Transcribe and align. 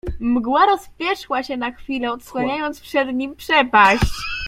"Mgła 0.19 0.65
rozpierzchła 0.65 1.43
się 1.43 1.57
na 1.57 1.71
chwilę, 1.71 2.11
odsłaniając 2.11 2.79
przed 2.81 3.13
nim 3.13 3.35
przepaść." 3.35 4.13